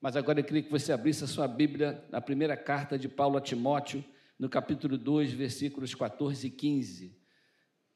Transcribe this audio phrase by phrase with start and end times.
[0.00, 3.36] Mas agora eu queria que você abrisse a sua Bíblia na primeira carta de Paulo
[3.36, 4.04] a Timóteo,
[4.38, 7.18] no capítulo 2, versículos 14 e 15.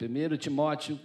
[0.00, 1.00] 1 Timóteo,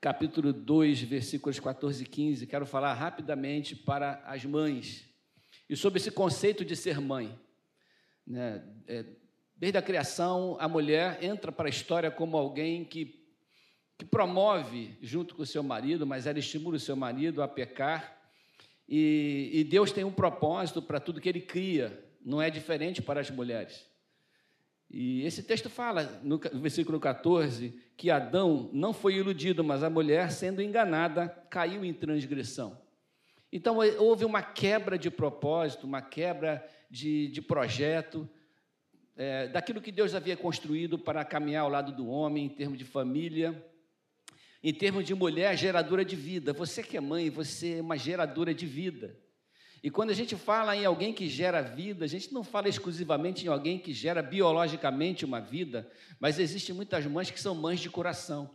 [0.00, 2.48] capítulo 2, versículos 14 e 15.
[2.48, 5.08] Quero falar rapidamente para as mães
[5.68, 7.38] e sobre esse conceito de ser mãe.
[8.26, 8.64] Né?
[8.88, 9.04] É,
[9.54, 13.24] desde a criação, a mulher entra para a história como alguém que,
[13.96, 18.19] que promove, junto com o seu marido, mas ela estimula o seu marido a pecar
[18.90, 23.20] e, e Deus tem um propósito para tudo que Ele cria, não é diferente para
[23.20, 23.88] as mulheres.
[24.90, 30.32] E esse texto fala, no versículo 14, que Adão não foi iludido, mas a mulher,
[30.32, 32.76] sendo enganada, caiu em transgressão.
[33.52, 38.28] Então, houve uma quebra de propósito, uma quebra de, de projeto,
[39.16, 42.84] é, daquilo que Deus havia construído para caminhar ao lado do homem, em termos de
[42.84, 43.64] família,
[44.62, 46.52] em termos de mulher geradora de vida.
[46.52, 49.16] Você que é mãe, você é uma geradora de vida.
[49.82, 53.46] E quando a gente fala em alguém que gera vida, a gente não fala exclusivamente
[53.46, 57.88] em alguém que gera biologicamente uma vida, mas existem muitas mães que são mães de
[57.88, 58.50] coração.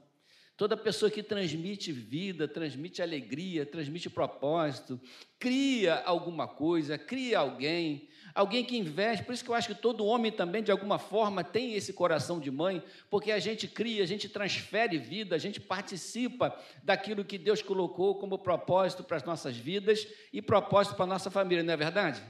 [0.57, 4.97] Toda pessoa que transmite vida, transmite alegria, transmite propósito,
[5.37, 9.25] cria alguma coisa, cria alguém, alguém que investe.
[9.25, 12.39] Por isso que eu acho que todo homem também, de alguma forma, tem esse coração
[12.39, 17.37] de mãe, porque a gente cria, a gente transfere vida, a gente participa daquilo que
[17.37, 21.73] Deus colocou como propósito para as nossas vidas e propósito para a nossa família, não
[21.73, 22.23] é verdade?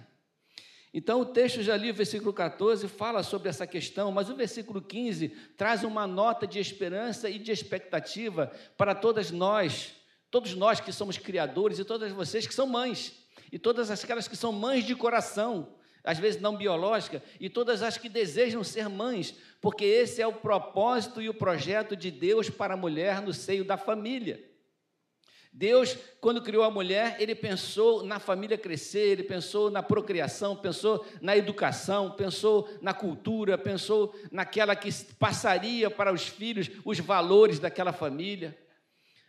[0.98, 4.82] Então, o texto já li, o versículo 14, fala sobre essa questão, mas o versículo
[4.82, 9.94] 15 traz uma nota de esperança e de expectativa para todas nós,
[10.32, 13.14] todos nós que somos criadores e todas vocês que são mães,
[13.52, 15.68] e todas aquelas que são mães de coração,
[16.02, 20.32] às vezes não biológica, e todas as que desejam ser mães, porque esse é o
[20.32, 24.55] propósito e o projeto de Deus para a mulher no seio da família.
[25.58, 31.06] Deus, quando criou a mulher, ele pensou na família crescer, ele pensou na procriação, pensou
[31.22, 37.94] na educação, pensou na cultura, pensou naquela que passaria para os filhos os valores daquela
[37.94, 38.54] família.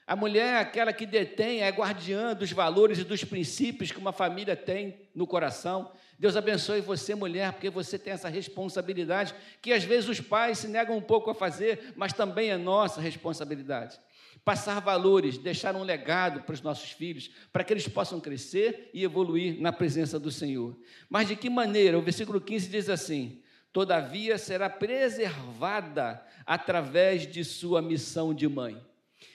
[0.04, 4.12] A mulher é aquela que detém, é guardiã dos valores e dos princípios que uma
[4.12, 5.92] família tem no coração.
[6.18, 10.66] Deus abençoe você, mulher, porque você tem essa responsabilidade que às vezes os pais se
[10.66, 14.00] negam um pouco a fazer, mas também é nossa responsabilidade.
[14.44, 19.02] Passar valores, deixar um legado para os nossos filhos, para que eles possam crescer e
[19.02, 20.76] evoluir na presença do Senhor.
[21.08, 21.98] Mas de que maneira?
[21.98, 23.42] O versículo 15 diz assim:
[23.72, 28.80] Todavia será preservada através de sua missão de mãe.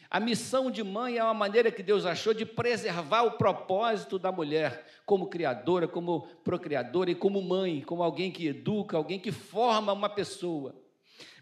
[0.09, 4.29] A missão de mãe é uma maneira que Deus achou de preservar o propósito da
[4.29, 9.93] mulher como criadora, como procriadora e como mãe, como alguém que educa, alguém que forma
[9.93, 10.75] uma pessoa.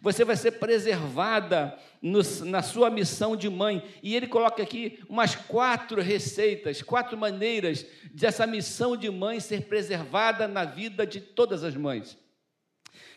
[0.01, 3.83] Você vai ser preservada no, na sua missão de mãe.
[4.01, 10.47] E ele coloca aqui umas quatro receitas, quatro maneiras dessa missão de mãe ser preservada
[10.47, 12.17] na vida de todas as mães.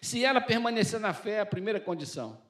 [0.01, 2.43] Se ela permanecer na fé, é a primeira condição.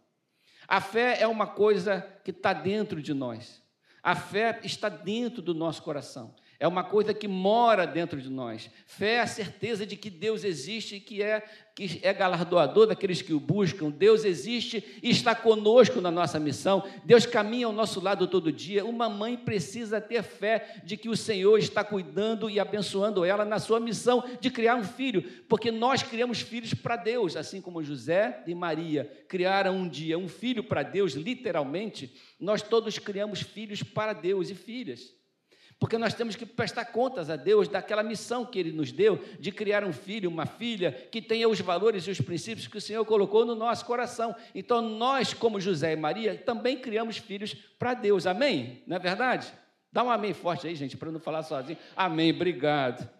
[0.66, 3.62] A fé é uma coisa que está dentro de nós.
[4.02, 6.34] A fé está dentro do nosso coração.
[6.62, 8.70] É uma coisa que mora dentro de nós.
[8.86, 11.42] Fé é a certeza de que Deus existe e que é,
[11.74, 13.90] que é galardoador daqueles que o buscam.
[13.90, 16.84] Deus existe e está conosco na nossa missão.
[17.04, 18.84] Deus caminha ao nosso lado todo dia.
[18.84, 23.58] Uma mãe precisa ter fé de que o Senhor está cuidando e abençoando ela na
[23.58, 28.40] sua missão de criar um filho, porque nós criamos filhos para Deus, assim como José
[28.46, 32.14] e Maria criaram um dia um filho para Deus, literalmente.
[32.38, 35.20] Nós todos criamos filhos para Deus e filhas
[35.82, 39.50] porque nós temos que prestar contas a Deus daquela missão que Ele nos deu de
[39.50, 43.04] criar um filho, uma filha que tenha os valores e os princípios que o Senhor
[43.04, 44.32] colocou no nosso coração.
[44.54, 48.28] Então, nós, como José e Maria, também criamos filhos para Deus.
[48.28, 48.84] Amém?
[48.86, 49.52] Não é verdade?
[49.90, 51.76] Dá um amém forte aí, gente, para não falar sozinho.
[51.96, 53.10] Amém, obrigado.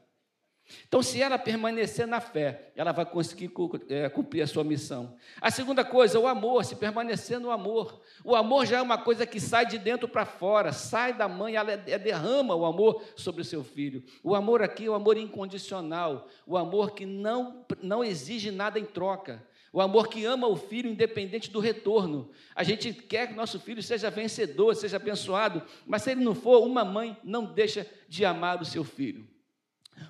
[0.87, 3.51] Então, se ela permanecer na fé, ela vai conseguir
[3.89, 5.17] é, cumprir a sua missão.
[5.41, 8.01] A segunda coisa, o amor, se permanecer no amor.
[8.25, 11.57] O amor já é uma coisa que sai de dentro para fora, sai da mãe,
[11.57, 14.03] ela é, derrama o amor sobre o seu filho.
[14.23, 18.85] O amor aqui é o amor incondicional, o amor que não, não exige nada em
[18.85, 19.43] troca.
[19.73, 22.31] O amor que ama o filho independente do retorno.
[22.55, 26.63] A gente quer que nosso filho seja vencedor, seja abençoado, mas se ele não for,
[26.63, 29.27] uma mãe não deixa de amar o seu filho.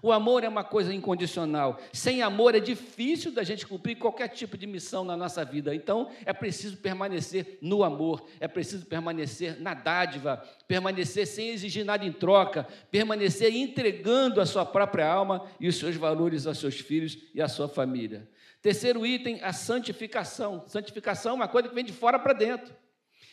[0.03, 1.81] O amor é uma coisa incondicional.
[1.93, 5.75] Sem amor é difícil da gente cumprir qualquer tipo de missão na nossa vida.
[5.75, 12.05] Então, é preciso permanecer no amor, é preciso permanecer na dádiva, permanecer sem exigir nada
[12.05, 17.19] em troca, permanecer entregando a sua própria alma e os seus valores aos seus filhos
[17.35, 18.29] e à sua família.
[18.61, 20.65] Terceiro item, a santificação.
[20.67, 22.75] Santificação é uma coisa que vem de fora para dentro.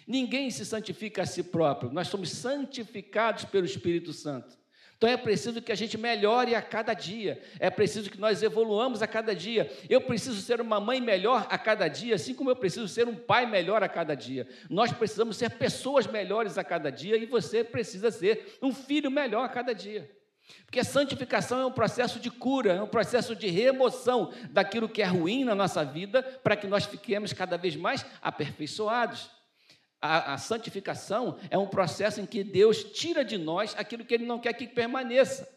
[0.07, 4.58] Ninguém se santifica a si próprio, nós somos santificados pelo Espírito Santo.
[4.99, 9.01] Então é preciso que a gente melhore a cada dia, é preciso que nós evoluamos
[9.01, 9.71] a cada dia.
[9.89, 13.15] Eu preciso ser uma mãe melhor a cada dia, assim como eu preciso ser um
[13.15, 14.45] pai melhor a cada dia.
[14.69, 19.45] Nós precisamos ser pessoas melhores a cada dia e você precisa ser um filho melhor
[19.45, 20.11] a cada dia.
[20.65, 25.01] Porque a santificação é um processo de cura, é um processo de remoção daquilo que
[25.01, 29.31] é ruim na nossa vida, para que nós fiquemos cada vez mais aperfeiçoados.
[30.01, 34.25] A, a, santificação é um processo em que Deus tira de nós aquilo que Ele
[34.25, 35.47] não quer que permaneça,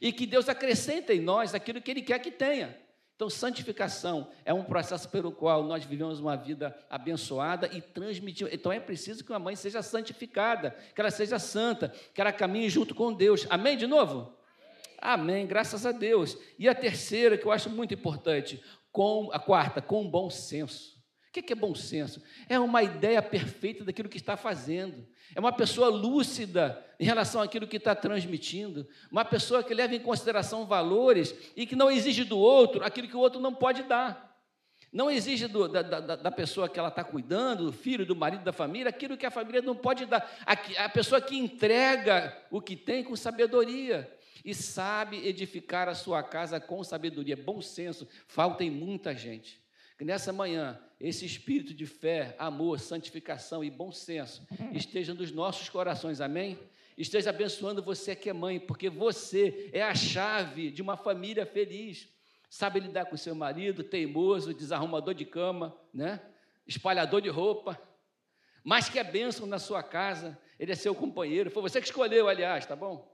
[0.00, 2.78] e que Deus acrescenta em nós aquilo que Ele quer que tenha.
[3.16, 8.52] Então, santificação é um processo pelo qual nós vivemos uma vida abençoada e transmitimos.
[8.52, 12.68] Então, é preciso que uma mãe seja santificada, que ela seja santa, que ela caminhe
[12.68, 13.46] junto com Deus.
[13.48, 13.76] Amém?
[13.76, 14.36] De novo?
[14.98, 16.36] Amém, graças a Deus.
[16.58, 20.93] E a terceira, que eu acho muito importante, com a quarta, com bom senso.
[21.40, 22.22] O que é bom senso?
[22.48, 25.04] É uma ideia perfeita daquilo que está fazendo.
[25.34, 28.86] É uma pessoa lúcida em relação àquilo que está transmitindo.
[29.10, 33.16] Uma pessoa que leva em consideração valores e que não exige do outro aquilo que
[33.16, 34.32] o outro não pode dar.
[34.92, 38.44] Não exige do, da, da, da, pessoa que ela está cuidando, do filho, do marido,
[38.44, 40.32] da família, aquilo que a família não pode dar.
[40.46, 44.08] A, a pessoa que entrega o que tem com sabedoria
[44.44, 47.36] e sabe edificar a sua casa com sabedoria.
[47.36, 49.63] Bom senso, falta em muita gente.
[49.96, 55.68] Que nessa manhã, esse espírito de fé, amor, santificação e bom senso esteja nos nossos
[55.68, 56.58] corações, amém?
[56.96, 62.08] Esteja abençoando você que é mãe, porque você é a chave de uma família feliz.
[62.48, 66.20] Sabe lidar com seu marido, teimoso, desarrumador de cama, né?
[66.66, 67.80] espalhador de roupa,
[68.62, 72.28] mas que é bênção na sua casa, ele é seu companheiro, foi você que escolheu,
[72.28, 73.12] aliás, tá bom?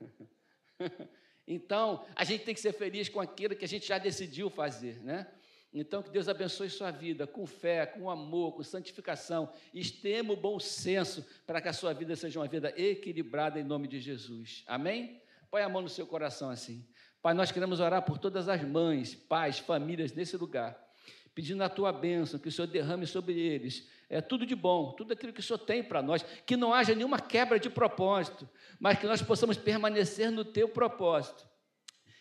[1.50, 5.02] Então, a gente tem que ser feliz com aquilo que a gente já decidiu fazer,
[5.02, 5.26] né?
[5.72, 9.52] Então, que Deus abençoe sua vida com fé, com amor, com santificação.
[9.74, 13.86] Estema o bom senso para que a sua vida seja uma vida equilibrada em nome
[13.86, 14.64] de Jesus.
[14.66, 15.20] Amém?
[15.50, 16.86] Põe a mão no seu coração assim.
[17.20, 20.78] Pai, nós queremos orar por todas as mães, pais, famílias nesse lugar,
[21.34, 23.88] pedindo a tua bênção, que o Senhor derrame sobre eles.
[24.08, 26.94] É tudo de bom, tudo aquilo que o Senhor tem para nós, que não haja
[26.94, 28.48] nenhuma quebra de propósito,
[28.80, 31.46] mas que nós possamos permanecer no teu propósito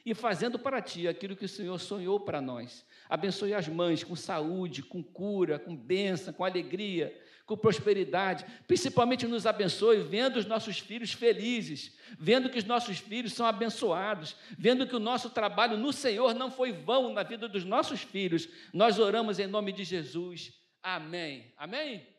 [0.07, 2.85] e fazendo para ti aquilo que o Senhor sonhou para nós.
[3.09, 7.13] Abençoe as mães com saúde, com cura, com bênção, com alegria,
[7.45, 8.45] com prosperidade.
[8.65, 14.37] Principalmente nos abençoe vendo os nossos filhos felizes, vendo que os nossos filhos são abençoados,
[14.57, 18.47] vendo que o nosso trabalho no Senhor não foi vão na vida dos nossos filhos.
[18.71, 20.53] Nós oramos em nome de Jesus.
[20.81, 21.53] Amém.
[21.57, 22.16] Amém?